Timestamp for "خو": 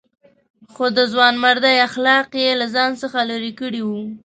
0.73-0.85